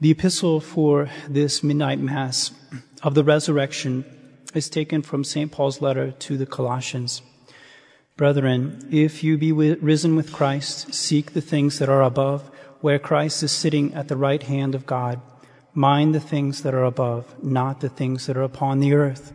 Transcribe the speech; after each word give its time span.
The 0.00 0.12
epistle 0.12 0.60
for 0.60 1.10
this 1.28 1.64
midnight 1.64 1.98
mass 1.98 2.52
of 3.02 3.16
the 3.16 3.24
resurrection 3.24 4.04
is 4.54 4.70
taken 4.70 5.02
from 5.02 5.24
St. 5.24 5.50
Paul's 5.50 5.80
letter 5.80 6.12
to 6.12 6.36
the 6.36 6.46
Colossians. 6.46 7.20
Brethren, 8.16 8.88
if 8.92 9.24
you 9.24 9.36
be 9.36 9.50
risen 9.50 10.14
with 10.14 10.32
Christ, 10.32 10.94
seek 10.94 11.32
the 11.32 11.40
things 11.40 11.80
that 11.80 11.88
are 11.88 12.04
above, 12.04 12.48
where 12.80 13.00
Christ 13.00 13.42
is 13.42 13.50
sitting 13.50 13.92
at 13.92 14.06
the 14.06 14.16
right 14.16 14.40
hand 14.40 14.76
of 14.76 14.86
God. 14.86 15.20
Mind 15.74 16.14
the 16.14 16.20
things 16.20 16.62
that 16.62 16.74
are 16.74 16.84
above, 16.84 17.42
not 17.42 17.80
the 17.80 17.88
things 17.88 18.26
that 18.26 18.36
are 18.36 18.44
upon 18.44 18.78
the 18.78 18.94
earth. 18.94 19.32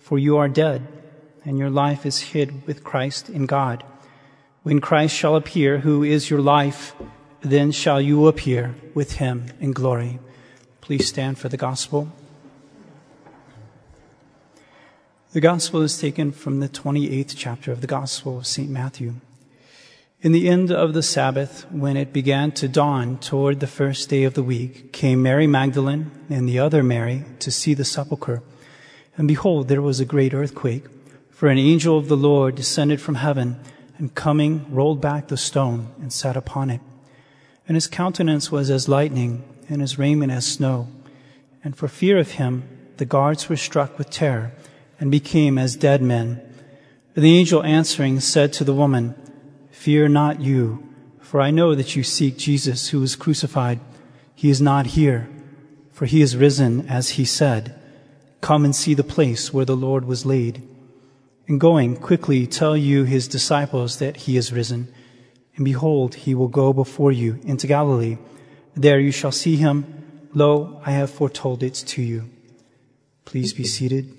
For 0.00 0.18
you 0.18 0.36
are 0.36 0.48
dead, 0.48 0.84
and 1.44 1.58
your 1.58 1.70
life 1.70 2.04
is 2.04 2.32
hid 2.32 2.66
with 2.66 2.82
Christ 2.82 3.30
in 3.30 3.46
God. 3.46 3.84
When 4.64 4.80
Christ 4.80 5.14
shall 5.14 5.36
appear, 5.36 5.78
who 5.78 6.02
is 6.02 6.28
your 6.28 6.40
life, 6.40 6.92
then 7.42 7.72
shall 7.72 8.00
you 8.00 8.28
appear 8.28 8.74
with 8.94 9.14
him 9.14 9.46
in 9.60 9.72
glory. 9.72 10.20
Please 10.80 11.08
stand 11.08 11.38
for 11.38 11.48
the 11.48 11.56
gospel. 11.56 12.08
The 15.32 15.40
gospel 15.40 15.82
is 15.82 15.98
taken 15.98 16.30
from 16.30 16.60
the 16.60 16.68
28th 16.68 17.34
chapter 17.36 17.72
of 17.72 17.80
the 17.80 17.86
gospel 17.86 18.38
of 18.38 18.46
St. 18.46 18.70
Matthew. 18.70 19.14
In 20.20 20.30
the 20.30 20.48
end 20.48 20.70
of 20.70 20.94
the 20.94 21.02
Sabbath, 21.02 21.66
when 21.72 21.96
it 21.96 22.12
began 22.12 22.52
to 22.52 22.68
dawn 22.68 23.18
toward 23.18 23.58
the 23.58 23.66
first 23.66 24.08
day 24.08 24.22
of 24.22 24.34
the 24.34 24.42
week, 24.42 24.92
came 24.92 25.20
Mary 25.20 25.48
Magdalene 25.48 26.12
and 26.30 26.48
the 26.48 26.60
other 26.60 26.84
Mary 26.84 27.24
to 27.40 27.50
see 27.50 27.74
the 27.74 27.84
sepulchre. 27.84 28.42
And 29.16 29.26
behold, 29.26 29.66
there 29.66 29.82
was 29.82 29.98
a 29.98 30.04
great 30.04 30.32
earthquake, 30.32 30.84
for 31.30 31.48
an 31.48 31.58
angel 31.58 31.98
of 31.98 32.06
the 32.06 32.16
Lord 32.16 32.54
descended 32.54 33.00
from 33.00 33.16
heaven, 33.16 33.58
and 33.98 34.14
coming 34.14 34.72
rolled 34.72 35.00
back 35.00 35.26
the 35.26 35.36
stone 35.36 35.88
and 36.00 36.12
sat 36.12 36.36
upon 36.36 36.70
it 36.70 36.80
and 37.66 37.76
his 37.76 37.86
countenance 37.86 38.50
was 38.50 38.70
as 38.70 38.88
lightning, 38.88 39.44
and 39.68 39.80
his 39.80 39.98
raiment 39.98 40.32
as 40.32 40.46
snow. 40.46 40.88
And 41.64 41.76
for 41.76 41.88
fear 41.88 42.18
of 42.18 42.32
him, 42.32 42.64
the 42.96 43.04
guards 43.04 43.48
were 43.48 43.56
struck 43.56 43.98
with 43.98 44.10
terror, 44.10 44.52
and 44.98 45.10
became 45.10 45.58
as 45.58 45.76
dead 45.76 46.02
men. 46.02 46.40
And 47.14 47.24
the 47.24 47.38
angel 47.38 47.62
answering 47.62 48.20
said 48.20 48.52
to 48.54 48.64
the 48.64 48.74
woman, 48.74 49.14
Fear 49.70 50.08
not 50.08 50.40
you, 50.40 50.88
for 51.20 51.40
I 51.40 51.50
know 51.50 51.74
that 51.74 51.96
you 51.96 52.02
seek 52.02 52.36
Jesus 52.36 52.88
who 52.88 53.00
was 53.00 53.16
crucified. 53.16 53.80
He 54.34 54.50
is 54.50 54.60
not 54.60 54.86
here, 54.86 55.28
for 55.92 56.06
he 56.06 56.20
is 56.20 56.36
risen 56.36 56.88
as 56.88 57.10
he 57.10 57.24
said. 57.24 57.74
Come 58.40 58.64
and 58.64 58.74
see 58.74 58.94
the 58.94 59.04
place 59.04 59.52
where 59.52 59.64
the 59.64 59.76
Lord 59.76 60.04
was 60.04 60.26
laid. 60.26 60.62
And 61.48 61.60
going 61.60 61.96
quickly 61.96 62.46
tell 62.46 62.76
you 62.76 63.04
his 63.04 63.28
disciples 63.28 63.98
that 63.98 64.18
he 64.18 64.36
is 64.36 64.52
risen 64.52 64.92
and 65.56 65.64
behold, 65.64 66.14
he 66.14 66.34
will 66.34 66.48
go 66.48 66.72
before 66.72 67.12
you 67.12 67.38
into 67.44 67.66
Galilee. 67.66 68.18
There 68.74 68.98
you 68.98 69.12
shall 69.12 69.32
see 69.32 69.56
him. 69.56 70.28
Lo, 70.34 70.80
I 70.86 70.92
have 70.92 71.10
foretold 71.10 71.62
it 71.62 71.74
to 71.74 72.02
you. 72.02 72.30
Please 73.24 73.52
be 73.52 73.64
seated. 73.64 74.16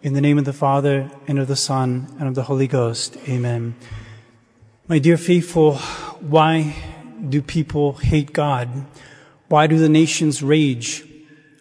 In 0.00 0.14
the 0.14 0.20
name 0.20 0.38
of 0.38 0.44
the 0.44 0.52
Father, 0.52 1.10
and 1.26 1.38
of 1.38 1.48
the 1.48 1.56
Son, 1.56 2.14
and 2.18 2.28
of 2.28 2.34
the 2.34 2.44
Holy 2.44 2.66
Ghost. 2.66 3.16
Amen. 3.28 3.74
My 4.86 4.98
dear 4.98 5.18
faithful, 5.18 5.74
why 6.20 6.74
do 7.28 7.42
people 7.42 7.94
hate 7.94 8.32
God? 8.32 8.86
Why 9.48 9.66
do 9.66 9.76
the 9.76 9.88
nations 9.88 10.42
rage 10.42 11.04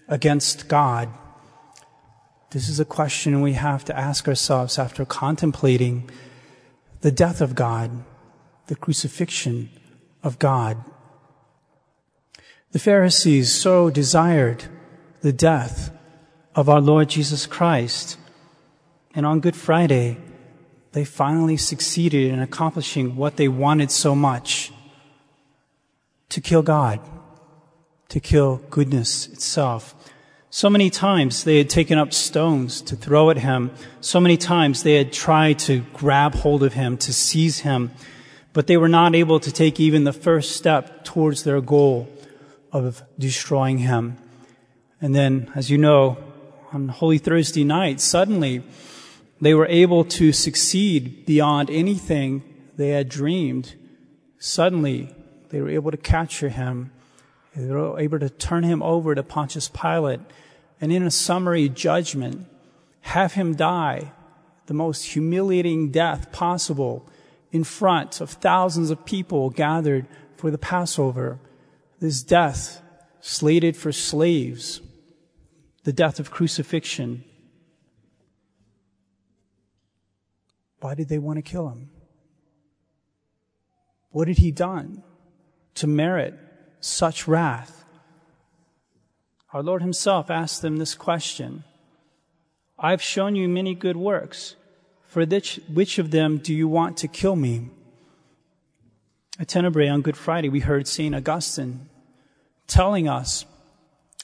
against 0.07 0.69
God? 0.69 1.09
This 2.51 2.69
is 2.69 2.79
a 2.79 2.85
question 2.85 3.41
we 3.41 3.53
have 3.53 3.83
to 3.85 3.97
ask 3.97 4.27
ourselves 4.27 4.79
after 4.79 5.03
contemplating 5.03 6.09
the 7.01 7.11
death 7.11 7.41
of 7.41 7.55
God, 7.55 8.05
the 8.67 8.75
crucifixion 8.75 9.69
of 10.23 10.39
God. 10.39 10.77
The 12.71 12.79
Pharisees 12.79 13.53
so 13.53 13.89
desired 13.89 14.65
the 15.21 15.33
death 15.33 15.91
of 16.55 16.69
our 16.69 16.79
Lord 16.79 17.09
Jesus 17.09 17.45
Christ. 17.45 18.17
And 19.13 19.25
on 19.25 19.41
Good 19.41 19.55
Friday, 19.55 20.17
they 20.93 21.03
finally 21.03 21.57
succeeded 21.57 22.31
in 22.31 22.39
accomplishing 22.39 23.17
what 23.17 23.35
they 23.35 23.49
wanted 23.49 23.91
so 23.91 24.15
much 24.15 24.71
to 26.29 26.39
kill 26.39 26.61
God, 26.61 27.01
to 28.09 28.19
kill 28.21 28.57
goodness 28.69 29.27
itself. 29.27 29.93
So 30.57 30.71
many 30.71 30.89
times 30.89 31.43
they 31.43 31.59
had 31.59 31.69
taken 31.69 31.99
up 31.99 32.11
stones 32.11 32.81
to 32.81 32.95
throw 32.95 33.29
at 33.29 33.37
him. 33.37 33.69
So 34.01 34.19
many 34.19 34.37
times 34.37 34.81
they 34.81 34.95
had 34.95 35.13
tried 35.13 35.59
to 35.69 35.81
grab 35.93 36.33
hold 36.33 36.63
of 36.63 36.73
him, 36.73 36.97
to 36.97 37.13
seize 37.13 37.59
him, 37.59 37.91
but 38.53 38.65
they 38.65 38.75
were 38.75 38.89
not 38.89 39.13
able 39.13 39.39
to 39.39 39.51
take 39.51 39.79
even 39.79 40.03
the 40.03 40.11
first 40.11 40.55
step 40.55 41.05
towards 41.05 41.43
their 41.43 41.61
goal 41.61 42.09
of 42.71 43.03
destroying 43.19 43.77
him. 43.77 44.17
And 44.99 45.13
then, 45.13 45.51
as 45.53 45.69
you 45.69 45.77
know, 45.77 46.17
on 46.73 46.87
Holy 46.87 47.19
Thursday 47.19 47.63
night, 47.63 48.01
suddenly 48.01 48.63
they 49.39 49.53
were 49.53 49.67
able 49.67 50.05
to 50.05 50.33
succeed 50.33 51.27
beyond 51.27 51.69
anything 51.69 52.41
they 52.77 52.89
had 52.89 53.09
dreamed. 53.09 53.75
Suddenly, 54.39 55.13
they 55.49 55.61
were 55.61 55.69
able 55.69 55.91
to 55.91 55.97
capture 55.97 56.49
him 56.49 56.89
they 57.57 57.73
were 57.73 57.99
able 57.99 58.19
to 58.19 58.29
turn 58.29 58.63
him 58.63 58.83
over 58.83 59.15
to 59.15 59.23
Pontius 59.23 59.69
Pilate 59.69 60.19
and 60.79 60.91
in 60.91 61.03
a 61.03 61.11
summary 61.11 61.69
judgment, 61.69 62.45
have 63.01 63.33
him 63.33 63.55
die 63.55 64.11
the 64.67 64.73
most 64.73 65.05
humiliating 65.05 65.91
death 65.91 66.31
possible 66.31 67.07
in 67.51 67.63
front 67.63 68.21
of 68.21 68.29
thousands 68.29 68.89
of 68.91 69.05
people 69.05 69.49
gathered 69.49 70.05
for 70.35 70.51
the 70.51 70.57
Passover. 70.57 71.39
This 71.99 72.21
death 72.21 72.81
slated 73.21 73.75
for 73.75 73.91
slaves, 73.91 74.81
the 75.83 75.93
death 75.93 76.19
of 76.19 76.29
crucifixion. 76.29 77.23
Why 80.81 80.93
did 80.93 81.09
they 81.09 81.17
want 81.17 81.37
to 81.37 81.41
kill 81.41 81.69
him? 81.69 81.89
What 84.11 84.27
had 84.27 84.37
he 84.37 84.51
done 84.51 85.03
to 85.75 85.87
merit 85.87 86.37
such 86.79 87.27
wrath? 87.27 87.85
Our 89.53 89.63
Lord 89.63 89.81
Himself 89.81 90.29
asked 90.29 90.61
them 90.61 90.77
this 90.77 90.95
question 90.95 91.63
I've 92.79 93.01
shown 93.01 93.35
you 93.35 93.47
many 93.47 93.73
good 93.73 93.97
works. 93.97 94.55
For 95.07 95.25
which, 95.25 95.59
which 95.73 95.97
of 95.97 96.11
them 96.11 96.37
do 96.37 96.53
you 96.53 96.67
want 96.67 96.97
to 96.97 97.07
kill 97.07 97.35
me? 97.35 97.69
At 99.39 99.47
Tenebrae 99.47 99.87
on 99.87 100.01
Good 100.01 100.17
Friday, 100.17 100.49
we 100.49 100.59
heard 100.59 100.87
St. 100.87 101.15
Augustine 101.15 101.89
telling 102.67 103.07
us 103.07 103.45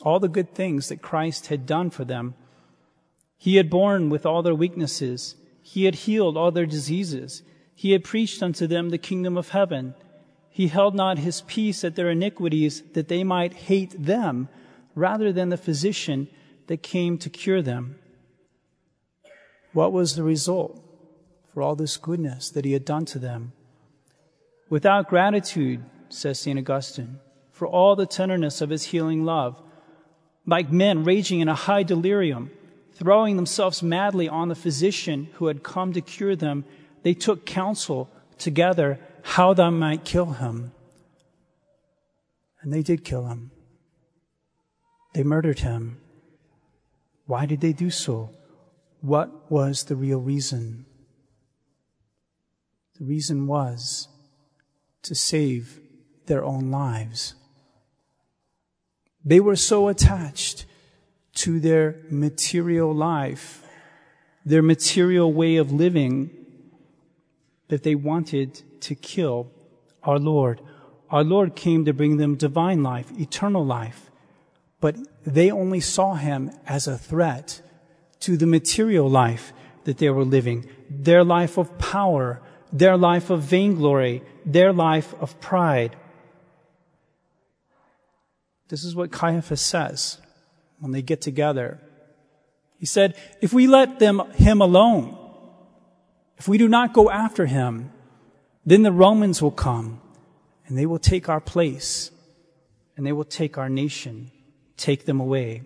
all 0.01 0.19
the 0.19 0.27
good 0.27 0.53
things 0.53 0.89
that 0.89 1.01
Christ 1.01 1.47
had 1.47 1.65
done 1.65 1.89
for 1.89 2.03
them. 2.03 2.35
He 3.37 3.55
had 3.55 3.69
borne 3.69 4.09
with 4.09 4.25
all 4.25 4.43
their 4.43 4.55
weaknesses. 4.55 5.35
He 5.61 5.85
had 5.85 5.95
healed 5.95 6.35
all 6.35 6.51
their 6.51 6.65
diseases. 6.65 7.41
He 7.73 7.91
had 7.91 8.03
preached 8.03 8.43
unto 8.43 8.67
them 8.67 8.89
the 8.89 8.97
kingdom 8.97 9.37
of 9.37 9.49
heaven. 9.49 9.95
He 10.53 10.67
held 10.67 10.93
not 10.93 11.17
his 11.17 11.41
peace 11.41 11.83
at 11.83 11.95
their 11.95 12.11
iniquities 12.11 12.83
that 12.93 13.07
they 13.07 13.23
might 13.23 13.53
hate 13.53 14.05
them 14.05 14.49
rather 14.93 15.33
than 15.33 15.49
the 15.49 15.57
physician 15.57 16.27
that 16.67 16.83
came 16.83 17.17
to 17.17 17.29
cure 17.29 17.63
them. 17.63 17.97
What 19.73 19.91
was 19.91 20.15
the 20.15 20.21
result 20.21 20.79
for 21.51 21.63
all 21.63 21.75
this 21.75 21.97
goodness 21.97 22.51
that 22.51 22.65
he 22.65 22.73
had 22.73 22.85
done 22.85 23.05
to 23.05 23.17
them? 23.17 23.53
Without 24.69 25.09
gratitude, 25.09 25.83
says 26.09 26.39
St. 26.39 26.59
Augustine, 26.59 27.19
for 27.51 27.67
all 27.67 27.95
the 27.95 28.05
tenderness 28.05 28.61
of 28.61 28.69
his 28.69 28.83
healing 28.83 29.25
love, 29.25 29.59
like 30.45 30.71
men 30.71 31.03
raging 31.03 31.39
in 31.39 31.49
a 31.49 31.55
high 31.55 31.81
delirium, 31.81 32.51
throwing 32.91 33.37
themselves 33.37 33.81
madly 33.81 34.29
on 34.29 34.49
the 34.49 34.55
physician 34.55 35.29
who 35.33 35.47
had 35.47 35.63
come 35.63 35.93
to 35.93 36.01
cure 36.01 36.35
them, 36.35 36.63
they 37.01 37.15
took 37.15 37.43
counsel 37.43 38.07
together 38.37 38.99
how 39.23 39.53
they 39.53 39.69
might 39.69 40.05
kill 40.05 40.33
him. 40.33 40.71
And 42.61 42.71
they 42.71 42.81
did 42.81 43.03
kill 43.03 43.25
him. 43.25 43.51
They 45.13 45.23
murdered 45.23 45.59
him. 45.59 45.97
Why 47.25 47.45
did 47.45 47.61
they 47.61 47.73
do 47.73 47.89
so? 47.89 48.29
What 49.01 49.51
was 49.51 49.85
the 49.85 49.95
real 49.95 50.19
reason? 50.19 50.85
The 52.99 53.05
reason 53.05 53.47
was 53.47 54.07
to 55.03 55.15
save 55.15 55.79
their 56.27 56.43
own 56.43 56.69
lives. 56.69 57.35
They 59.25 59.39
were 59.39 59.55
so 59.55 59.87
attached 59.87 60.65
to 61.35 61.59
their 61.59 62.01
material 62.09 62.93
life, 62.93 63.63
their 64.45 64.61
material 64.61 65.33
way 65.33 65.55
of 65.55 65.71
living, 65.71 66.29
that 67.69 67.83
they 67.83 67.95
wanted 67.95 68.61
to 68.83 68.95
kill 68.95 69.51
our 70.03 70.19
Lord. 70.19 70.61
Our 71.09 71.23
Lord 71.23 71.55
came 71.55 71.85
to 71.85 71.93
bring 71.93 72.17
them 72.17 72.35
divine 72.35 72.83
life, 72.83 73.11
eternal 73.19 73.65
life. 73.65 74.09
But 74.79 74.97
they 75.25 75.51
only 75.51 75.79
saw 75.79 76.15
him 76.15 76.51
as 76.67 76.87
a 76.87 76.97
threat 76.97 77.61
to 78.21 78.35
the 78.37 78.47
material 78.47 79.09
life 79.09 79.53
that 79.85 79.97
they 79.97 80.09
were 80.09 80.25
living, 80.25 80.67
their 80.89 81.23
life 81.23 81.57
of 81.57 81.77
power, 81.77 82.41
their 82.71 82.97
life 82.97 83.29
of 83.29 83.41
vainglory, 83.43 84.23
their 84.45 84.73
life 84.73 85.13
of 85.19 85.39
pride. 85.39 85.95
This 88.69 88.83
is 88.83 88.95
what 88.95 89.11
Caiaphas 89.11 89.61
says 89.61 90.19
when 90.79 90.91
they 90.91 91.01
get 91.01 91.21
together. 91.21 91.79
He 92.79 92.85
said, 92.85 93.15
if 93.41 93.53
we 93.53 93.67
let 93.67 93.99
them, 93.99 94.21
him 94.33 94.61
alone, 94.61 95.17
if 96.37 96.47
we 96.47 96.57
do 96.57 96.67
not 96.67 96.91
go 96.91 97.09
after 97.09 97.45
him, 97.45 97.91
then 98.65 98.83
the 98.83 98.91
Romans 98.91 99.41
will 99.41 99.51
come 99.51 100.01
and 100.67 100.77
they 100.77 100.85
will 100.85 100.99
take 100.99 101.27
our 101.29 101.41
place 101.41 102.11
and 102.95 103.05
they 103.05 103.11
will 103.11 103.25
take 103.25 103.57
our 103.57 103.69
nation, 103.69 104.31
take 104.77 105.05
them 105.05 105.19
away. 105.19 105.63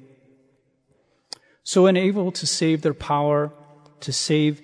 So 1.63 1.85
unable 1.85 2.31
to 2.31 2.47
save 2.47 2.81
their 2.81 2.93
power, 2.93 3.51
to 3.99 4.13
save 4.13 4.61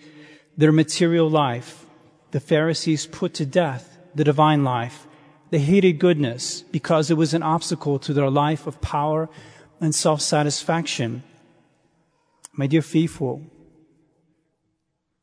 their 0.57 0.71
material 0.71 1.30
life, 1.30 1.85
the 2.31 2.39
Pharisees 2.39 3.06
put 3.06 3.33
to 3.35 3.45
death 3.45 3.97
the 4.15 4.24
divine 4.24 4.63
life. 4.63 5.06
They 5.50 5.59
hated 5.59 6.00
goodness 6.00 6.62
because 6.62 7.12
it 7.12 7.18
was 7.18 7.33
an 7.33 7.44
obstacle 7.44 8.00
to 8.00 8.13
their 8.13 8.29
life 8.29 8.65
of 8.65 8.81
power 8.81 9.29
and 9.79 9.94
self-satisfaction. 9.94 11.24
My 12.53 12.68
dear 12.68 12.81
faithful, 12.81 13.44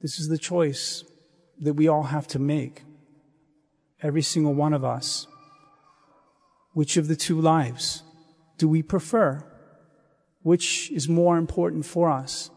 this 0.01 0.19
is 0.21 0.29
the 0.29 0.39
choice 0.39 1.05
that 1.61 1.75
we 1.75 1.89
all 1.89 2.05
have 2.05 2.27
to 2.29 2.39
make. 2.39 2.83
Every 4.03 4.23
single 4.23 4.55
one 4.55 4.73
of 4.73 4.85
us. 4.85 5.27
Which 6.73 6.97
of 6.97 7.09
the 7.09 7.17
two 7.17 7.41
lives 7.41 8.03
do 8.59 8.69
we 8.69 8.83
prefer? 8.83 9.45
Which 10.43 10.91
is 10.91 11.09
more 11.09 11.37
important 11.37 11.85
for 11.85 12.11
us? 12.11 12.51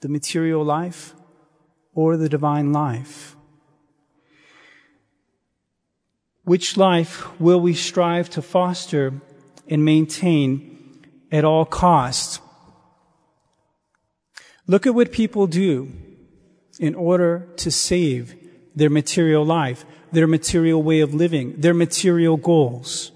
The 0.00 0.08
material 0.08 0.64
life 0.64 1.14
or 1.94 2.16
the 2.16 2.28
divine 2.28 2.72
life? 2.72 3.34
Which 6.44 6.76
life 6.76 7.40
will 7.40 7.60
we 7.60 7.74
strive 7.74 8.30
to 8.30 8.42
foster 8.42 9.20
and 9.68 9.84
maintain 9.84 11.04
at 11.32 11.44
all 11.44 11.64
costs? 11.64 12.40
Look 14.66 14.86
at 14.86 14.94
what 14.94 15.12
people 15.12 15.46
do 15.46 15.92
in 16.78 16.94
order 16.94 17.48
to 17.56 17.70
save 17.70 18.36
their 18.76 18.90
material 18.90 19.44
life, 19.44 19.84
their 20.12 20.26
material 20.26 20.82
way 20.82 21.00
of 21.00 21.14
living, 21.14 21.60
their 21.60 21.74
material 21.74 22.36
goals. 22.36 23.12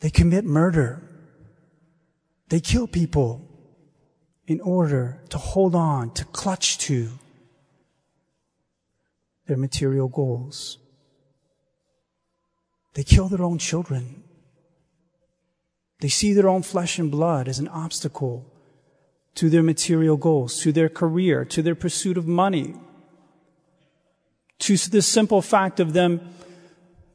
They 0.00 0.10
commit 0.10 0.44
murder. 0.44 1.02
They 2.48 2.60
kill 2.60 2.86
people 2.86 3.48
in 4.46 4.60
order 4.60 5.22
to 5.30 5.38
hold 5.38 5.74
on, 5.74 6.10
to 6.14 6.24
clutch 6.24 6.78
to 6.78 7.10
their 9.46 9.56
material 9.56 10.08
goals. 10.08 10.78
They 12.94 13.04
kill 13.04 13.28
their 13.28 13.42
own 13.42 13.58
children. 13.58 14.24
They 16.00 16.08
see 16.08 16.32
their 16.32 16.48
own 16.48 16.62
flesh 16.62 16.98
and 16.98 17.10
blood 17.10 17.48
as 17.48 17.58
an 17.58 17.68
obstacle 17.68 18.44
to 19.36 19.48
their 19.48 19.62
material 19.62 20.16
goals, 20.16 20.60
to 20.60 20.72
their 20.72 20.88
career, 20.88 21.44
to 21.46 21.62
their 21.62 21.74
pursuit 21.74 22.18
of 22.18 22.26
money, 22.26 22.74
to 24.62 24.76
the 24.76 25.02
simple 25.02 25.42
fact 25.42 25.80
of 25.80 25.92
them 25.92 26.20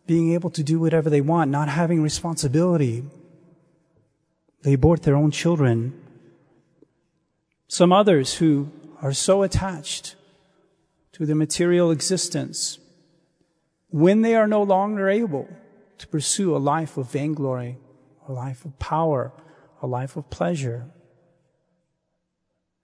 being 0.05 0.33
able 0.33 0.49
to 0.49 0.63
do 0.63 0.79
whatever 0.79 1.09
they 1.09 1.21
want, 1.21 1.49
not 1.49 1.69
having 1.69 2.01
responsibility. 2.01 3.05
They 4.63 4.73
abort 4.73 5.03
their 5.03 5.15
own 5.15 5.31
children. 5.31 5.93
Some 7.69 7.93
others 7.93 8.35
who 8.35 8.69
are 9.01 9.13
so 9.13 9.43
attached 9.43 10.15
to 11.13 11.25
their 11.25 11.35
material 11.35 11.89
existence, 11.89 12.79
when 13.89 14.23
they 14.23 14.35
are 14.35 14.47
no 14.47 14.61
longer 14.61 15.07
able 15.07 15.47
to 15.99 16.07
pursue 16.07 16.55
a 16.55 16.59
life 16.59 16.97
of 16.97 17.09
vainglory, 17.09 17.77
a 18.27 18.31
life 18.33 18.65
of 18.65 18.77
power, 18.77 19.31
a 19.81 19.87
life 19.87 20.17
of 20.17 20.29
pleasure, 20.29 20.85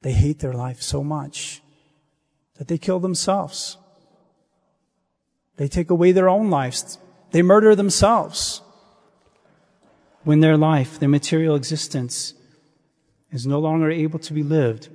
they 0.01 0.13
hate 0.13 0.39
their 0.39 0.53
life 0.53 0.81
so 0.81 1.03
much 1.03 1.61
that 2.55 2.69
they 2.69 2.77
kill 2.77 2.99
themselves. 2.99 3.77
They 5.57 5.67
take 5.67 5.89
away 5.89 6.11
their 6.11 6.29
own 6.29 6.49
lives. 6.49 6.97
They 7.31 7.41
murder 7.41 7.75
themselves 7.75 8.61
when 10.23 10.39
their 10.39 10.57
life, 10.57 10.99
their 10.99 11.09
material 11.09 11.55
existence, 11.55 12.33
is 13.31 13.45
no 13.45 13.59
longer 13.59 13.89
able 13.89 14.19
to 14.19 14.33
be 14.33 14.43
lived. 14.43 14.89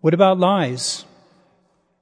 What 0.00 0.14
about 0.14 0.38
lies? 0.38 1.04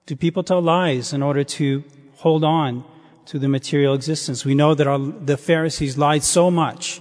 Do 0.06 0.16
people 0.16 0.42
tell 0.42 0.60
lies 0.60 1.12
in 1.12 1.22
order 1.22 1.44
to 1.44 1.84
hold 2.16 2.44
on 2.44 2.84
to 3.26 3.38
the 3.38 3.48
material 3.48 3.94
existence? 3.94 4.44
We 4.44 4.54
know 4.54 4.74
that 4.74 4.86
our, 4.86 4.98
the 4.98 5.36
Pharisees 5.36 5.96
lied 5.96 6.22
so 6.22 6.50
much 6.50 7.00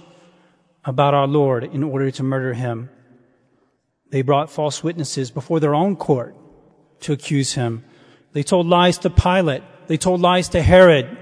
about 0.84 1.14
our 1.14 1.26
Lord 1.26 1.64
in 1.64 1.82
order 1.82 2.10
to 2.10 2.22
murder 2.22 2.54
him. 2.54 2.88
They 4.10 4.22
brought 4.22 4.50
false 4.50 4.82
witnesses 4.82 5.30
before 5.30 5.60
their 5.60 5.74
own 5.74 5.96
court 5.96 6.34
to 7.00 7.12
accuse 7.12 7.54
him. 7.54 7.84
They 8.34 8.42
told 8.42 8.66
lies 8.66 8.98
to 8.98 9.10
Pilate. 9.10 9.62
They 9.86 9.96
told 9.96 10.20
lies 10.20 10.50
to 10.50 10.60
Herod 10.60 11.16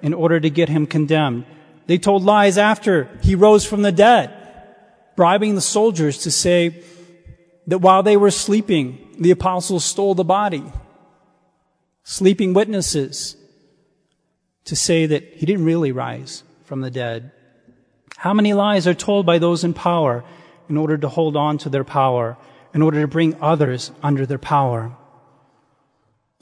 in 0.00 0.14
order 0.14 0.40
to 0.40 0.48
get 0.48 0.68
him 0.68 0.86
condemned. 0.86 1.44
They 1.86 1.98
told 1.98 2.22
lies 2.22 2.56
after 2.56 3.10
he 3.20 3.34
rose 3.34 3.66
from 3.66 3.82
the 3.82 3.92
dead, 3.92 4.32
bribing 5.16 5.56
the 5.56 5.60
soldiers 5.60 6.18
to 6.18 6.30
say 6.30 6.82
that 7.66 7.78
while 7.78 8.02
they 8.02 8.16
were 8.16 8.30
sleeping, 8.30 9.16
the 9.18 9.32
apostles 9.32 9.84
stole 9.84 10.14
the 10.14 10.24
body. 10.24 10.64
Sleeping 12.04 12.54
witnesses 12.54 13.36
to 14.64 14.76
say 14.76 15.06
that 15.06 15.24
he 15.34 15.46
didn't 15.46 15.64
really 15.64 15.92
rise 15.92 16.44
from 16.64 16.80
the 16.80 16.90
dead. 16.90 17.32
How 18.16 18.32
many 18.32 18.54
lies 18.54 18.86
are 18.86 18.94
told 18.94 19.26
by 19.26 19.38
those 19.38 19.64
in 19.64 19.74
power 19.74 20.22
in 20.68 20.76
order 20.76 20.96
to 20.96 21.08
hold 21.08 21.36
on 21.36 21.58
to 21.58 21.68
their 21.68 21.84
power, 21.84 22.36
in 22.72 22.82
order 22.82 23.00
to 23.00 23.08
bring 23.08 23.36
others 23.42 23.90
under 24.02 24.26
their 24.26 24.38
power? 24.38 24.96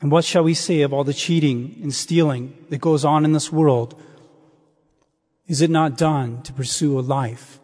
And 0.00 0.10
what 0.10 0.24
shall 0.24 0.42
we 0.42 0.54
say 0.54 0.80
of 0.80 0.92
all 0.92 1.04
the 1.04 1.12
cheating 1.12 1.78
and 1.82 1.94
stealing 1.94 2.56
that 2.70 2.80
goes 2.80 3.04
on 3.04 3.24
in 3.24 3.32
this 3.32 3.52
world? 3.52 4.00
Is 5.46 5.60
it 5.60 5.70
not 5.70 5.98
done 5.98 6.42
to 6.42 6.52
pursue 6.52 6.98
a 6.98 7.00
life 7.00 7.60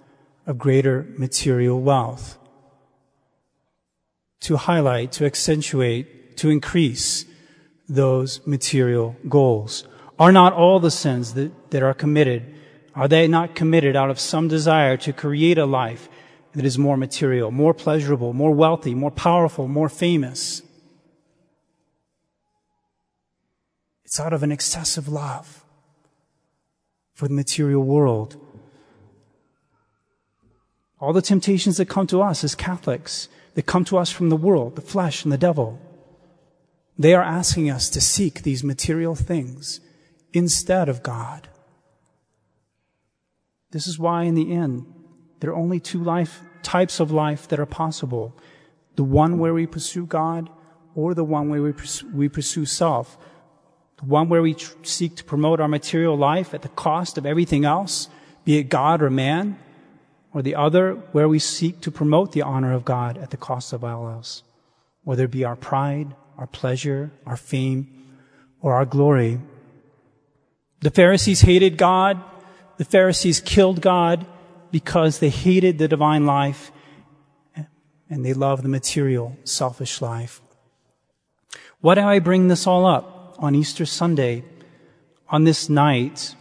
of 0.46 0.58
greater 0.58 1.06
material 1.16 1.80
wealth? 1.80 2.38
To 4.40 4.56
highlight, 4.56 5.12
to 5.12 5.24
accentuate, 5.24 6.36
to 6.36 6.50
increase 6.50 7.24
those 7.88 8.46
material 8.46 9.16
goals. 9.28 9.84
Are 10.18 10.32
not 10.32 10.52
all 10.52 10.80
the 10.80 10.90
sins 10.90 11.34
that, 11.34 11.70
that 11.70 11.82
are 11.82 11.94
committed, 11.94 12.54
are 12.94 13.08
they 13.08 13.28
not 13.28 13.54
committed 13.54 13.96
out 13.96 14.10
of 14.10 14.18
some 14.18 14.48
desire 14.48 14.96
to 14.98 15.12
create 15.12 15.58
a 15.58 15.66
life 15.66 16.08
that 16.52 16.64
is 16.64 16.78
more 16.78 16.96
material, 16.96 17.50
more 17.50 17.74
pleasurable, 17.74 18.32
more 18.32 18.52
wealthy, 18.52 18.94
more 18.94 19.10
powerful, 19.10 19.68
more 19.68 19.88
famous? 19.88 20.62
It's 24.16 24.20
out 24.22 24.32
of 24.32 24.42
an 24.42 24.50
excessive 24.50 25.08
love 25.08 25.62
for 27.12 27.28
the 27.28 27.34
material 27.34 27.82
world. 27.82 28.40
All 30.98 31.12
the 31.12 31.20
temptations 31.20 31.76
that 31.76 31.90
come 31.90 32.06
to 32.06 32.22
us 32.22 32.42
as 32.42 32.54
Catholics, 32.54 33.28
that 33.52 33.66
come 33.66 33.84
to 33.84 33.98
us 33.98 34.10
from 34.10 34.30
the 34.30 34.36
world, 34.36 34.74
the 34.74 34.80
flesh 34.80 35.22
and 35.22 35.30
the 35.30 35.36
devil, 35.36 35.78
they 36.98 37.12
are 37.12 37.22
asking 37.22 37.68
us 37.68 37.90
to 37.90 38.00
seek 38.00 38.40
these 38.40 38.64
material 38.64 39.14
things 39.14 39.80
instead 40.32 40.88
of 40.88 41.02
God. 41.02 41.48
This 43.70 43.86
is 43.86 43.98
why 43.98 44.22
in 44.22 44.34
the 44.34 44.50
end, 44.50 44.86
there 45.40 45.50
are 45.50 45.56
only 45.56 45.78
two 45.78 46.02
life, 46.02 46.40
types 46.62 47.00
of 47.00 47.10
life 47.10 47.48
that 47.48 47.60
are 47.60 47.66
possible. 47.66 48.34
The 48.94 49.04
one 49.04 49.38
where 49.38 49.52
we 49.52 49.66
pursue 49.66 50.06
God 50.06 50.48
or 50.94 51.12
the 51.12 51.22
one 51.22 51.50
where 51.50 51.60
we 51.60 51.72
pursue, 51.72 52.08
we 52.14 52.30
pursue 52.30 52.64
self. 52.64 53.18
One 54.02 54.28
where 54.28 54.42
we 54.42 54.54
tr- 54.54 54.74
seek 54.82 55.16
to 55.16 55.24
promote 55.24 55.60
our 55.60 55.68
material 55.68 56.16
life 56.16 56.52
at 56.52 56.62
the 56.62 56.68
cost 56.68 57.16
of 57.16 57.24
everything 57.24 57.64
else, 57.64 58.08
be 58.44 58.58
it 58.58 58.64
God 58.64 59.02
or 59.02 59.10
man, 59.10 59.58
or 60.34 60.42
the 60.42 60.54
other 60.54 60.94
where 61.12 61.28
we 61.28 61.38
seek 61.38 61.80
to 61.80 61.90
promote 61.90 62.32
the 62.32 62.42
honor 62.42 62.72
of 62.72 62.84
God 62.84 63.16
at 63.16 63.30
the 63.30 63.38
cost 63.38 63.72
of 63.72 63.82
all 63.82 64.08
else, 64.08 64.42
whether 65.04 65.24
it 65.24 65.30
be 65.30 65.44
our 65.44 65.56
pride, 65.56 66.14
our 66.36 66.46
pleasure, 66.46 67.10
our 67.24 67.38
fame, 67.38 67.88
or 68.60 68.74
our 68.74 68.84
glory. 68.84 69.40
The 70.80 70.90
Pharisees 70.90 71.40
hated 71.40 71.78
God. 71.78 72.22
The 72.76 72.84
Pharisees 72.84 73.40
killed 73.40 73.80
God 73.80 74.26
because 74.70 75.20
they 75.20 75.30
hated 75.30 75.78
the 75.78 75.88
divine 75.88 76.26
life 76.26 76.70
and 78.10 78.24
they 78.24 78.34
loved 78.34 78.62
the 78.62 78.68
material, 78.68 79.36
selfish 79.44 80.02
life. 80.02 80.42
Why 81.80 81.94
do 81.94 82.02
I 82.02 82.18
bring 82.18 82.48
this 82.48 82.66
all 82.66 82.84
up 82.84 83.15
on 83.38 83.54
Easter 83.54 83.86
Sunday, 83.86 84.44
on 85.28 85.44
this 85.44 85.68
night? 85.68 86.34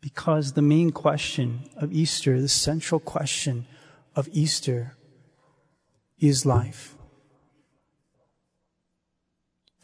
Because 0.00 0.52
the 0.52 0.62
main 0.62 0.90
question 0.90 1.68
of 1.76 1.92
Easter, 1.92 2.40
the 2.40 2.48
central 2.48 3.00
question 3.00 3.66
of 4.14 4.28
Easter 4.32 4.96
is 6.18 6.46
life 6.46 6.96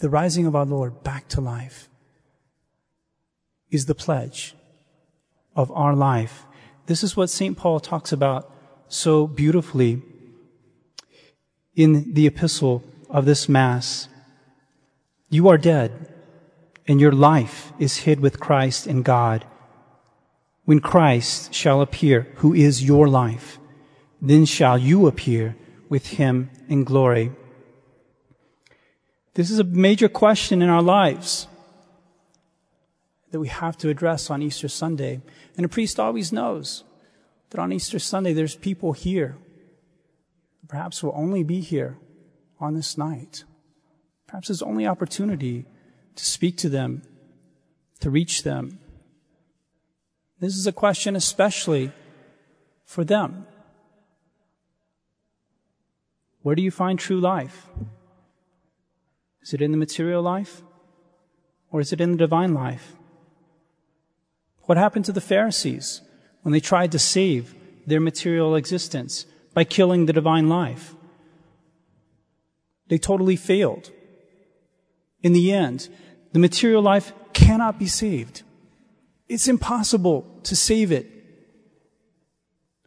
the 0.02 0.10
rising 0.10 0.46
of 0.46 0.56
our 0.56 0.66
Lord 0.66 1.04
back 1.04 1.28
to 1.28 1.40
life, 1.40 1.88
is 3.70 3.86
the 3.86 3.94
pledge 3.94 4.54
of 5.54 5.70
our 5.70 5.94
life. 5.94 6.44
This 6.86 7.04
is 7.04 7.16
what 7.16 7.30
St. 7.30 7.56
Paul 7.56 7.78
talks 7.78 8.10
about 8.10 8.52
so 8.88 9.28
beautifully 9.28 10.02
in 11.76 12.14
the 12.14 12.26
epistle 12.26 12.82
of 13.08 13.26
this 13.26 13.48
Mass. 13.48 14.08
You 15.32 15.48
are 15.48 15.56
dead, 15.56 16.12
and 16.86 17.00
your 17.00 17.10
life 17.10 17.72
is 17.78 18.04
hid 18.04 18.20
with 18.20 18.38
Christ 18.38 18.86
in 18.86 19.00
God. 19.00 19.46
When 20.66 20.78
Christ 20.78 21.54
shall 21.54 21.80
appear, 21.80 22.28
who 22.36 22.52
is 22.52 22.84
your 22.84 23.08
life, 23.08 23.58
then 24.20 24.44
shall 24.44 24.76
you 24.76 25.06
appear 25.06 25.56
with 25.88 26.06
him 26.18 26.50
in 26.68 26.84
glory. 26.84 27.32
This 29.32 29.50
is 29.50 29.58
a 29.58 29.64
major 29.64 30.06
question 30.06 30.60
in 30.60 30.68
our 30.68 30.82
lives 30.82 31.48
that 33.30 33.40
we 33.40 33.48
have 33.48 33.78
to 33.78 33.88
address 33.88 34.28
on 34.28 34.42
Easter 34.42 34.68
Sunday. 34.68 35.22
And 35.56 35.64
a 35.64 35.68
priest 35.70 35.98
always 35.98 36.30
knows 36.30 36.84
that 37.48 37.58
on 37.58 37.72
Easter 37.72 37.98
Sunday 37.98 38.34
there's 38.34 38.56
people 38.56 38.92
here, 38.92 39.38
perhaps 40.68 41.02
will 41.02 41.14
only 41.16 41.42
be 41.42 41.60
here 41.60 41.96
on 42.60 42.74
this 42.74 42.98
night. 42.98 43.44
Perhaps 44.32 44.48
his 44.48 44.62
only 44.62 44.86
opportunity 44.86 45.66
to 46.16 46.24
speak 46.24 46.56
to 46.56 46.70
them, 46.70 47.02
to 48.00 48.08
reach 48.08 48.44
them. 48.44 48.78
This 50.40 50.56
is 50.56 50.66
a 50.66 50.72
question 50.72 51.14
especially 51.16 51.92
for 52.86 53.04
them. 53.04 53.46
Where 56.40 56.54
do 56.54 56.62
you 56.62 56.70
find 56.70 56.98
true 56.98 57.20
life? 57.20 57.66
Is 59.42 59.52
it 59.52 59.60
in 59.60 59.70
the 59.70 59.76
material 59.76 60.22
life? 60.22 60.62
Or 61.70 61.82
is 61.82 61.92
it 61.92 62.00
in 62.00 62.12
the 62.12 62.16
divine 62.16 62.54
life? 62.54 62.94
What 64.62 64.78
happened 64.78 65.04
to 65.04 65.12
the 65.12 65.20
Pharisees 65.20 66.00
when 66.40 66.52
they 66.52 66.60
tried 66.60 66.90
to 66.92 66.98
save 66.98 67.54
their 67.86 68.00
material 68.00 68.56
existence 68.56 69.26
by 69.52 69.64
killing 69.64 70.06
the 70.06 70.14
divine 70.14 70.48
life? 70.48 70.94
They 72.88 72.96
totally 72.96 73.36
failed. 73.36 73.90
In 75.22 75.32
the 75.32 75.52
end, 75.52 75.88
the 76.32 76.38
material 76.38 76.82
life 76.82 77.12
cannot 77.32 77.78
be 77.78 77.86
saved. 77.86 78.42
It's 79.28 79.48
impossible 79.48 80.26
to 80.44 80.56
save 80.56 80.92
it. 80.92 81.08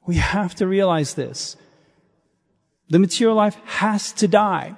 We 0.05 0.15
have 0.15 0.53
to 0.55 0.67
realize 0.67 1.13
this. 1.13 1.55
The 2.89 2.99
material 2.99 3.35
life 3.35 3.57
has 3.65 4.11
to 4.13 4.27
die. 4.27 4.75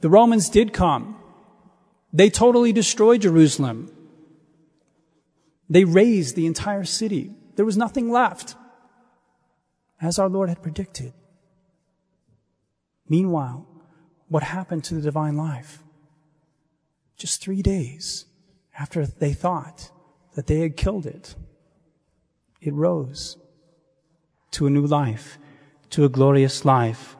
The 0.00 0.10
Romans 0.10 0.48
did 0.48 0.72
come. 0.72 1.16
They 2.12 2.28
totally 2.28 2.72
destroyed 2.72 3.22
Jerusalem. 3.22 3.90
They 5.68 5.84
razed 5.84 6.36
the 6.36 6.46
entire 6.46 6.84
city. 6.84 7.32
There 7.56 7.64
was 7.64 7.76
nothing 7.76 8.10
left, 8.10 8.56
as 10.00 10.18
our 10.18 10.28
Lord 10.28 10.48
had 10.48 10.62
predicted. 10.62 11.12
Meanwhile, 13.08 13.66
what 14.32 14.42
happened 14.42 14.82
to 14.82 14.94
the 14.94 15.02
divine 15.02 15.36
life? 15.36 15.82
Just 17.18 17.42
three 17.42 17.60
days 17.60 18.24
after 18.78 19.04
they 19.04 19.34
thought 19.34 19.90
that 20.34 20.46
they 20.46 20.60
had 20.60 20.74
killed 20.74 21.04
it, 21.04 21.34
it 22.62 22.72
rose 22.72 23.36
to 24.52 24.66
a 24.66 24.70
new 24.70 24.86
life, 24.86 25.36
to 25.90 26.06
a 26.06 26.08
glorious 26.08 26.64
life. 26.64 27.14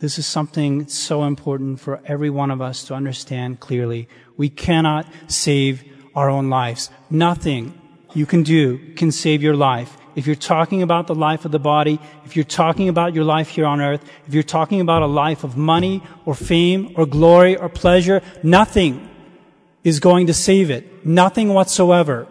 This 0.00 0.18
is 0.18 0.26
something 0.26 0.86
so 0.86 1.24
important 1.24 1.80
for 1.80 2.02
every 2.04 2.28
one 2.28 2.50
of 2.50 2.60
us 2.60 2.84
to 2.84 2.94
understand 2.94 3.60
clearly. 3.60 4.06
We 4.36 4.50
cannot 4.50 5.06
save 5.28 5.82
our 6.14 6.28
own 6.28 6.50
lives. 6.50 6.90
Nothing 7.08 7.72
you 8.12 8.26
can 8.26 8.42
do 8.42 8.92
can 8.96 9.10
save 9.10 9.42
your 9.42 9.56
life 9.56 9.96
if 10.16 10.26
you're 10.26 10.34
talking 10.34 10.82
about 10.82 11.06
the 11.06 11.14
life 11.14 11.44
of 11.44 11.52
the 11.52 11.58
body, 11.58 12.00
if 12.24 12.34
you're 12.34 12.44
talking 12.44 12.88
about 12.88 13.14
your 13.14 13.22
life 13.22 13.50
here 13.50 13.66
on 13.66 13.82
earth, 13.82 14.02
if 14.26 14.32
you're 14.32 14.42
talking 14.42 14.80
about 14.80 15.02
a 15.02 15.06
life 15.06 15.44
of 15.44 15.58
money 15.58 16.02
or 16.24 16.34
fame 16.34 16.94
or 16.96 17.04
glory 17.04 17.54
or 17.54 17.68
pleasure, 17.68 18.22
nothing 18.42 19.08
is 19.84 20.00
going 20.00 20.26
to 20.26 20.34
save 20.34 20.70
it. 20.70 21.04
Nothing 21.04 21.52
whatsoever. 21.52 22.26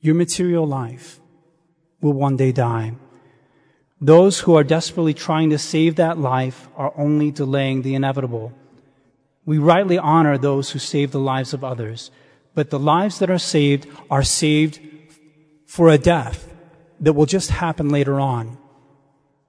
Your 0.00 0.14
material 0.14 0.66
life 0.66 1.18
will 2.00 2.12
one 2.12 2.36
day 2.36 2.52
die. 2.52 2.94
Those 4.00 4.40
who 4.40 4.56
are 4.56 4.64
desperately 4.64 5.14
trying 5.14 5.50
to 5.50 5.58
save 5.58 5.96
that 5.96 6.16
life 6.16 6.68
are 6.76 6.92
only 6.96 7.32
delaying 7.32 7.82
the 7.82 7.96
inevitable. 7.96 8.52
We 9.44 9.58
rightly 9.58 9.98
honor 9.98 10.38
those 10.38 10.70
who 10.70 10.78
save 10.78 11.10
the 11.10 11.20
lives 11.20 11.52
of 11.52 11.64
others 11.64 12.12
but 12.54 12.70
the 12.70 12.78
lives 12.78 13.18
that 13.18 13.30
are 13.30 13.38
saved 13.38 13.86
are 14.10 14.22
saved 14.22 14.80
for 15.66 15.88
a 15.88 15.98
death 15.98 16.48
that 17.00 17.14
will 17.14 17.26
just 17.26 17.50
happen 17.50 17.88
later 17.88 18.20
on. 18.20 18.58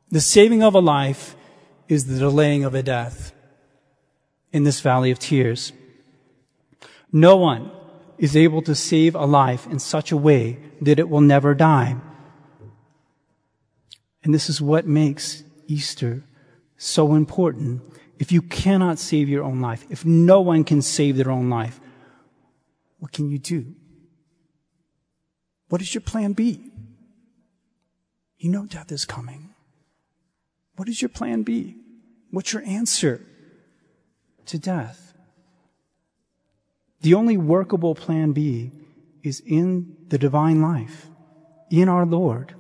The 0.10 0.22
saving 0.22 0.64
of 0.64 0.76
a 0.76 0.80
life 0.80 1.36
is 1.88 2.06
the 2.06 2.20
delaying 2.20 2.64
of 2.64 2.76
a 2.76 2.84
death 2.84 3.34
in 4.52 4.64
this 4.64 4.80
valley 4.82 5.12
of 5.12 5.20
tears. 5.20 5.74
No 7.12 7.36
one 7.36 7.72
is 8.18 8.38
able 8.38 8.62
to 8.62 8.76
save 8.76 9.16
a 9.16 9.26
life 9.26 9.68
in 9.68 9.80
such 9.80 10.12
a 10.12 10.18
way 10.18 10.60
that 10.82 11.00
it 11.00 11.10
will 11.10 11.22
never 11.22 11.54
die. 11.54 11.98
And 14.24 14.34
this 14.34 14.50
is 14.50 14.62
what 14.62 14.88
makes 14.88 15.44
Easter 15.68 16.24
so 16.78 17.16
important. 17.16 17.82
If 18.20 18.32
you 18.32 18.42
cannot 18.42 19.00
save 19.00 19.28
your 19.28 19.44
own 19.44 19.60
life, 19.60 19.86
if 19.90 20.06
no 20.06 20.40
one 20.40 20.64
can 20.64 20.82
save 20.82 21.18
their 21.18 21.32
own 21.32 21.50
life, 21.50 21.80
what 23.04 23.12
can 23.12 23.30
you 23.30 23.38
do? 23.38 23.76
What 25.68 25.82
is 25.82 25.94
your 25.94 26.00
plan 26.00 26.32
B? 26.32 26.72
You 28.38 28.50
know 28.50 28.66
death 28.66 28.94
is 28.94 29.04
coming. 29.04 29.50
What 30.78 30.88
is 30.88 31.02
your 31.02 31.10
plan 31.10 31.44
B? 31.44 31.76
What's 32.32 32.54
your 32.54 32.64
answer 32.64 33.20
to 34.46 34.58
death? 34.58 35.14
The 37.02 37.14
only 37.14 37.36
workable 37.36 37.94
plan 37.94 38.32
B 38.32 38.72
is 39.22 39.42
in 39.46 39.98
the 40.08 40.18
divine 40.18 40.62
life, 40.62 41.08
in 41.70 41.90
our 41.90 42.06
Lord, 42.06 42.56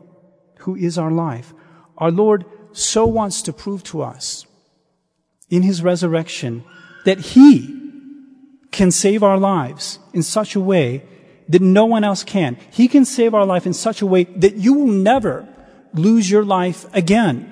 who 0.57 0.75
is 0.75 0.97
our 0.97 1.11
life. 1.11 1.53
Our 1.97 2.11
Lord 2.11 2.43
so 2.73 3.05
wants 3.05 3.43
to 3.43 3.53
prove 3.53 3.81
to 3.85 4.01
us 4.01 4.45
in 5.49 5.61
his 5.61 5.81
resurrection 5.81 6.65
that 7.05 7.19
he 7.19 7.82
can 8.73 8.91
save 8.91 9.23
our 9.23 9.37
lives 9.37 9.99
in 10.13 10.23
such 10.23 10.55
a 10.55 10.59
way 10.59 11.03
that 11.47 11.61
no 11.61 11.85
one 11.85 12.03
else 12.03 12.23
can. 12.23 12.57
He 12.71 12.87
can 12.87 13.05
save 13.05 13.33
our 13.33 13.45
life 13.45 13.65
in 13.65 13.73
such 13.73 14.01
a 14.01 14.05
way 14.05 14.25
that 14.25 14.55
you 14.55 14.73
will 14.73 14.91
never 14.91 15.47
lose 15.93 16.29
your 16.29 16.43
life 16.43 16.85
again, 16.93 17.49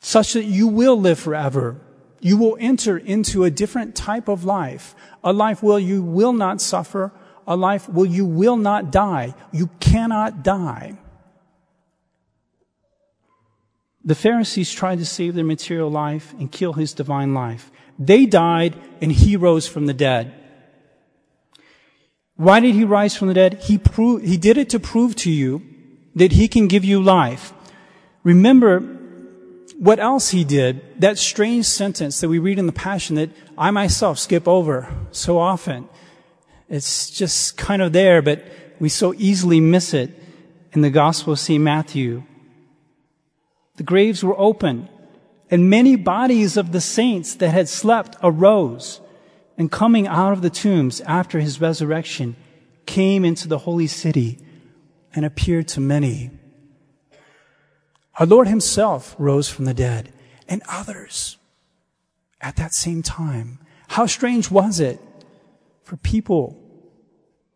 such 0.00 0.32
that 0.32 0.44
you 0.44 0.66
will 0.66 0.98
live 0.98 1.18
forever. 1.18 1.80
You 2.20 2.38
will 2.38 2.56
enter 2.58 2.96
into 2.96 3.44
a 3.44 3.50
different 3.50 3.94
type 3.94 4.28
of 4.28 4.44
life, 4.44 4.94
a 5.22 5.32
life 5.32 5.62
where 5.62 5.78
you 5.78 6.02
will 6.02 6.32
not 6.32 6.60
suffer, 6.60 7.12
a 7.46 7.54
life 7.54 7.88
where 7.88 8.06
you 8.06 8.24
will 8.24 8.56
not 8.56 8.90
die. 8.90 9.34
You 9.52 9.68
cannot 9.78 10.42
die. 10.42 10.96
The 14.02 14.14
Pharisees 14.14 14.72
tried 14.72 14.98
to 14.98 15.06
save 15.06 15.34
their 15.34 15.44
material 15.44 15.90
life 15.90 16.34
and 16.38 16.50
kill 16.50 16.74
his 16.74 16.92
divine 16.92 17.34
life. 17.34 17.70
They 17.98 18.26
died 18.26 18.76
and 19.00 19.12
he 19.12 19.36
rose 19.36 19.66
from 19.66 19.86
the 19.86 19.94
dead. 19.94 20.34
Why 22.36 22.60
did 22.60 22.74
he 22.74 22.84
rise 22.84 23.16
from 23.16 23.28
the 23.28 23.34
dead? 23.34 23.62
He 23.64 23.78
proved, 23.78 24.24
he 24.24 24.36
did 24.36 24.58
it 24.58 24.70
to 24.70 24.80
prove 24.80 25.14
to 25.16 25.30
you 25.30 25.62
that 26.16 26.32
he 26.32 26.48
can 26.48 26.66
give 26.66 26.84
you 26.84 27.00
life. 27.00 27.52
Remember 28.24 28.80
what 29.78 29.98
else 29.98 30.30
he 30.30 30.44
did, 30.44 31.00
that 31.00 31.18
strange 31.18 31.66
sentence 31.66 32.20
that 32.20 32.28
we 32.28 32.38
read 32.38 32.58
in 32.58 32.66
the 32.66 32.72
Passion 32.72 33.16
that 33.16 33.30
I 33.58 33.70
myself 33.70 34.18
skip 34.18 34.48
over 34.48 34.88
so 35.10 35.38
often. 35.38 35.88
It's 36.68 37.10
just 37.10 37.56
kind 37.56 37.82
of 37.82 37.92
there, 37.92 38.22
but 38.22 38.44
we 38.80 38.88
so 38.88 39.14
easily 39.14 39.60
miss 39.60 39.94
it 39.94 40.10
in 40.72 40.80
the 40.80 40.90
Gospel 40.90 41.34
of 41.34 41.38
St. 41.38 41.62
Matthew. 41.62 42.24
The 43.76 43.82
graves 43.82 44.24
were 44.24 44.38
open 44.38 44.88
and 45.50 45.70
many 45.70 45.96
bodies 45.96 46.56
of 46.56 46.72
the 46.72 46.80
saints 46.80 47.34
that 47.36 47.50
had 47.50 47.68
slept 47.68 48.16
arose 48.22 49.00
and 49.56 49.70
coming 49.70 50.06
out 50.06 50.32
of 50.32 50.42
the 50.42 50.50
tombs 50.50 51.00
after 51.02 51.40
his 51.40 51.60
resurrection 51.60 52.36
came 52.86 53.24
into 53.24 53.48
the 53.48 53.58
holy 53.58 53.86
city 53.86 54.38
and 55.14 55.24
appeared 55.24 55.68
to 55.68 55.80
many. 55.80 56.30
Our 58.18 58.26
Lord 58.26 58.48
himself 58.48 59.14
rose 59.18 59.48
from 59.48 59.64
the 59.64 59.74
dead 59.74 60.12
and 60.48 60.62
others 60.68 61.36
at 62.40 62.56
that 62.56 62.74
same 62.74 63.02
time. 63.02 63.58
How 63.88 64.06
strange 64.06 64.50
was 64.50 64.80
it 64.80 65.00
for 65.82 65.96
people 65.96 66.60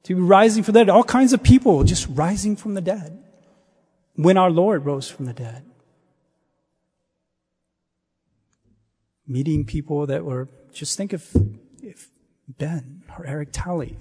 to 0.05 0.15
be 0.15 0.21
rising 0.21 0.63
from 0.63 0.75
the 0.75 0.81
dead? 0.81 0.89
All 0.89 1.05
kinds 1.05 1.33
of 1.33 1.43
people 1.43 1.85
just 1.85 2.07
rising 2.09 2.57
from 2.57 2.75
the 2.75 2.81
dead. 2.81 3.25
when 4.19 4.37
our 4.37 4.51
Lord 4.51 4.85
rose 4.85 5.09
from 5.09 5.27
the 5.27 5.33
dead. 5.33 5.65
Meeting 9.29 9.65
people 9.65 10.07
that 10.07 10.25
were, 10.25 10.49
just 10.73 10.97
think 10.97 11.13
if, 11.13 11.37
if 11.83 12.09
Ben 12.49 13.03
or 13.19 13.27
Eric 13.27 13.51
Talley 13.53 13.99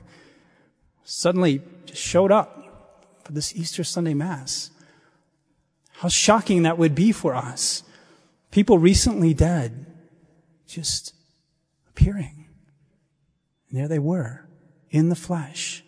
suddenly 1.04 1.62
just 1.86 2.02
showed 2.02 2.32
up 2.32 3.20
for 3.24 3.34
this 3.34 3.56
Easter 3.56 3.84
Sunday 3.84 4.14
Mass. 4.14 4.72
How 5.92 6.08
shocking 6.08 6.64
that 6.64 6.78
would 6.78 6.96
be 6.96 7.12
for 7.12 7.36
us. 7.36 7.84
People 8.52 8.78
recently 8.78 9.34
dead 9.34 9.86
just 10.68 11.14
appearing. 11.90 12.48
And 13.70 13.80
there 13.80 13.88
they 13.88 14.00
were 14.00 14.48
in 14.92 15.10
the 15.10 15.16
flesh. 15.16 15.84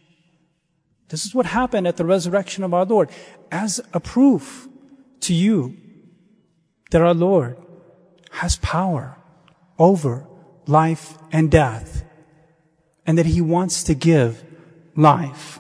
This 1.10 1.26
is 1.26 1.34
what 1.34 1.46
happened 1.46 1.88
at 1.88 1.98
the 1.98 2.06
resurrection 2.06 2.64
of 2.64 2.74
our 2.74 2.86
Lord 2.86 3.10
as 3.52 3.80
a 3.94 4.00
proof 4.00 4.68
to 5.22 5.34
you 5.34 5.78
that 6.92 7.02
our 7.02 7.14
Lord 7.14 7.58
has 8.32 8.58
power 8.58 9.19
over 9.80 10.28
life 10.68 11.18
and 11.32 11.50
death 11.50 12.04
and 13.08 13.18
that 13.18 13.26
he 13.26 13.42
wants 13.42 13.82
to 13.84 13.96
give 13.96 14.44
life. 14.96 15.60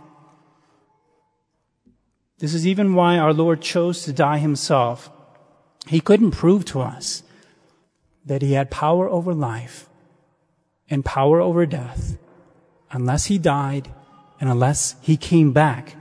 This 2.38 2.53
is 2.53 2.67
even 2.67 2.93
why 2.93 3.17
our 3.17 3.33
Lord 3.33 3.61
chose 3.61 4.03
to 4.03 4.13
die 4.13 4.38
himself. 4.38 5.09
He 5.88 5.99
couldn't 5.99 6.31
prove 6.31 6.63
to 6.65 6.81
us 6.81 7.23
that 8.25 8.41
he 8.41 8.53
had 8.53 8.69
power 8.69 9.09
over 9.09 9.33
life 9.33 9.89
and 10.89 11.03
power 11.03 11.41
over 11.41 11.65
death 11.65 12.17
unless 12.91 13.25
he 13.25 13.38
died 13.38 13.89
and 14.39 14.49
unless 14.49 14.95
he 15.01 15.17
came 15.17 15.51
back 15.51 15.95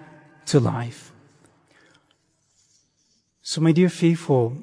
to 0.46 0.60
life. 0.60 1.12
So, 3.42 3.60
my 3.60 3.72
dear 3.72 3.88
faithful, 3.88 4.56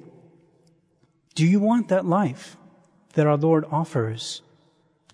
do 1.33 1.45
you 1.45 1.59
want 1.59 1.89
that 1.89 2.05
life 2.05 2.55
that 3.15 3.27
our 3.27 3.37
Lord 3.37 3.65
offers? 3.71 4.41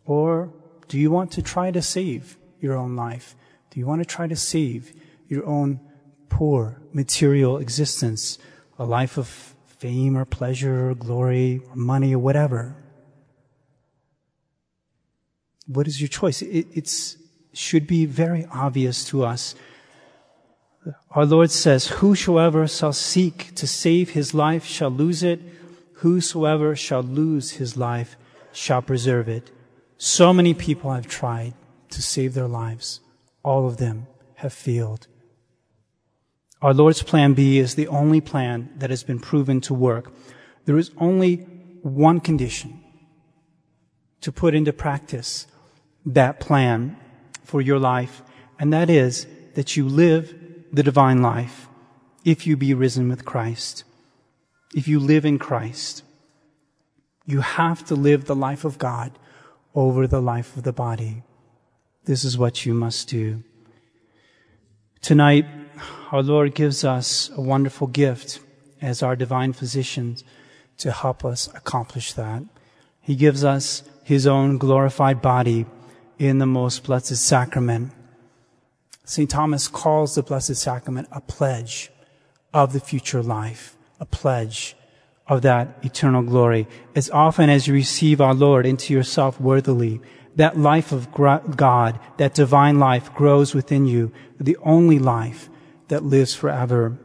Or 0.05 0.51
do 0.87 0.99
you 0.99 1.09
want 1.09 1.31
to 1.31 1.41
try 1.41 1.71
to 1.71 1.81
save 1.81 2.37
your 2.59 2.75
own 2.75 2.95
life? 2.95 3.35
Do 3.69 3.79
you 3.79 3.87
want 3.87 4.01
to 4.01 4.05
try 4.05 4.27
to 4.27 4.35
save 4.35 4.93
your 5.27 5.45
own 5.45 5.79
poor 6.29 6.81
material 6.91 7.57
existence, 7.57 8.37
a 8.77 8.85
life 8.85 9.17
of 9.17 9.27
fame 9.65 10.17
or 10.17 10.25
pleasure 10.25 10.89
or 10.89 10.95
glory 10.95 11.61
or 11.69 11.75
money 11.75 12.13
or 12.13 12.19
whatever? 12.19 12.75
What 15.67 15.87
is 15.87 16.01
your 16.01 16.09
choice? 16.09 16.41
It 16.41 17.15
should 17.53 17.87
be 17.87 18.05
very 18.05 18.45
obvious 18.51 19.05
to 19.05 19.23
us. 19.23 19.55
Our 21.11 21.25
Lord 21.25 21.51
says, 21.51 21.87
Whosoever 21.87 22.67
shall 22.67 22.93
seek 22.93 23.53
to 23.55 23.67
save 23.67 24.09
his 24.09 24.33
life 24.33 24.65
shall 24.65 24.89
lose 24.89 25.23
it. 25.23 25.39
Whosoever 26.01 26.75
shall 26.75 27.03
lose 27.03 27.51
his 27.51 27.77
life 27.77 28.17
shall 28.51 28.81
preserve 28.81 29.29
it. 29.29 29.51
So 29.99 30.33
many 30.33 30.55
people 30.55 30.91
have 30.91 31.05
tried 31.05 31.53
to 31.91 32.01
save 32.01 32.33
their 32.33 32.47
lives. 32.47 33.01
All 33.43 33.67
of 33.67 33.77
them 33.77 34.07
have 34.37 34.51
failed. 34.51 35.05
Our 36.59 36.73
Lord's 36.73 37.03
plan 37.03 37.35
B 37.35 37.59
is 37.59 37.75
the 37.75 37.87
only 37.87 38.19
plan 38.19 38.71
that 38.77 38.89
has 38.89 39.03
been 39.03 39.19
proven 39.19 39.61
to 39.61 39.75
work. 39.75 40.11
There 40.65 40.77
is 40.77 40.89
only 40.97 41.35
one 41.83 42.19
condition 42.19 42.83
to 44.21 44.31
put 44.31 44.55
into 44.55 44.73
practice 44.73 45.45
that 46.03 46.39
plan 46.39 46.97
for 47.43 47.61
your 47.61 47.77
life, 47.77 48.23
and 48.59 48.73
that 48.73 48.89
is 48.89 49.27
that 49.53 49.77
you 49.77 49.87
live 49.87 50.33
the 50.73 50.81
divine 50.81 51.21
life 51.21 51.67
if 52.25 52.47
you 52.47 52.57
be 52.57 52.73
risen 52.73 53.07
with 53.07 53.23
Christ. 53.23 53.83
If 54.73 54.87
you 54.87 54.99
live 54.99 55.25
in 55.25 55.37
Christ, 55.37 56.03
you 57.25 57.41
have 57.41 57.85
to 57.85 57.95
live 57.95 58.25
the 58.25 58.35
life 58.35 58.63
of 58.63 58.77
God 58.77 59.11
over 59.75 60.07
the 60.07 60.21
life 60.21 60.55
of 60.55 60.63
the 60.63 60.73
body. 60.73 61.23
This 62.05 62.23
is 62.23 62.37
what 62.37 62.65
you 62.65 62.73
must 62.73 63.07
do. 63.09 63.43
Tonight, 65.01 65.45
our 66.11 66.23
Lord 66.23 66.55
gives 66.55 66.83
us 66.83 67.29
a 67.35 67.41
wonderful 67.41 67.87
gift 67.87 68.39
as 68.81 69.03
our 69.03 69.15
divine 69.15 69.53
physician 69.53 70.17
to 70.77 70.91
help 70.91 71.23
us 71.23 71.47
accomplish 71.53 72.13
that. 72.13 72.43
He 72.99 73.15
gives 73.15 73.43
us 73.43 73.83
his 74.03 74.25
own 74.25 74.57
glorified 74.57 75.21
body 75.21 75.65
in 76.17 76.37
the 76.37 76.45
most 76.45 76.83
blessed 76.83 77.15
sacrament. 77.17 77.91
St. 79.05 79.29
Thomas 79.29 79.67
calls 79.67 80.15
the 80.15 80.23
blessed 80.23 80.55
sacrament 80.55 81.07
a 81.11 81.21
pledge 81.21 81.91
of 82.53 82.73
the 82.73 82.79
future 82.79 83.21
life, 83.21 83.75
a 84.01 84.05
pledge 84.05 84.75
of 85.27 85.43
that 85.43 85.77
eternal 85.83 86.23
glory. 86.23 86.67
As 86.95 87.09
often 87.11 87.49
as 87.49 87.67
you 87.67 87.73
receive 87.73 88.19
our 88.19 88.33
Lord 88.33 88.65
into 88.65 88.93
yourself 88.93 89.39
worthily, 89.39 90.01
that 90.35 90.57
life 90.57 90.91
of 90.91 91.11
God, 91.13 91.99
that 92.17 92.33
divine 92.33 92.79
life 92.79 93.13
grows 93.13 93.53
within 93.53 93.85
you, 93.85 94.11
the 94.39 94.57
only 94.63 94.97
life 94.99 95.49
that 95.89 96.03
lives 96.03 96.33
forever. 96.33 96.97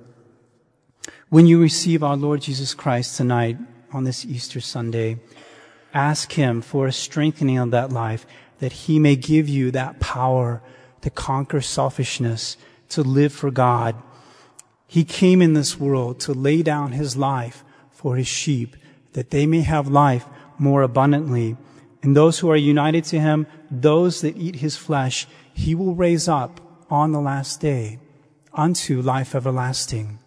When 1.28 1.46
you 1.46 1.61
receive 1.61 2.02
our 2.02 2.16
Lord 2.16 2.40
Jesus 2.40 2.72
Christ 2.72 3.16
tonight 3.16 3.59
on 3.92 4.04
this 4.04 4.24
Easter 4.24 4.61
Sunday, 4.61 5.18
ask 5.92 6.32
Him 6.32 6.62
for 6.62 6.87
a 6.87 6.92
strengthening 6.92 7.59
of 7.59 7.72
that 7.72 7.92
life, 7.92 8.26
that 8.61 8.72
He 8.72 8.98
may 8.98 9.16
give 9.16 9.48
you 9.48 9.70
that 9.72 10.00
power 10.00 10.62
to 11.02 11.11
conquer 11.11 11.61
selfishness, 11.61 12.56
to 12.88 13.02
live 13.02 13.32
for 13.32 13.50
God. 13.50 13.96
He 14.87 15.05
came 15.05 15.42
in 15.42 15.55
this 15.55 15.79
world 15.79 16.20
to 16.20 16.33
lay 16.33 16.62
down 16.62 16.92
His 16.92 17.16
life 17.16 17.64
for 17.96 18.16
his 18.16 18.29
sheep, 18.29 18.77
that 19.14 19.31
they 19.31 19.46
may 19.46 19.62
have 19.62 19.88
life 19.88 20.27
more 20.59 20.83
abundantly. 20.83 21.57
And 22.03 22.14
those 22.14 22.38
who 22.38 22.51
are 22.51 22.57
united 22.57 23.05
to 23.07 23.18
him, 23.18 23.46
those 23.70 24.20
that 24.20 24.37
eat 24.37 24.57
his 24.57 24.77
flesh, 24.77 25.27
he 25.53 25.75
will 25.75 25.94
raise 25.94 26.29
up 26.29 26.61
on 26.88 27.11
the 27.11 27.20
last 27.20 27.61
day 27.61 27.99
unto 28.53 29.03
life 29.03 29.35
everlasting. 29.35 30.20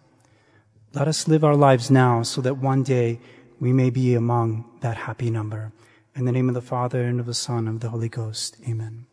Let 0.92 1.08
us 1.08 1.28
live 1.28 1.44
our 1.44 1.56
lives 1.56 1.90
now 1.90 2.22
so 2.22 2.40
that 2.42 2.58
one 2.58 2.82
day 2.82 3.20
we 3.60 3.72
may 3.72 3.88
be 3.88 4.14
among 4.14 4.64
that 4.80 4.96
happy 4.96 5.30
number. 5.30 5.72
In 6.14 6.24
the 6.24 6.32
name 6.32 6.48
of 6.48 6.54
the 6.54 6.60
Father 6.60 7.04
and 7.04 7.20
of 7.20 7.26
the 7.26 7.34
Son 7.34 7.68
and 7.68 7.76
of 7.76 7.80
the 7.80 7.88
Holy 7.90 8.08
Ghost. 8.08 8.56
Amen. 8.68 9.06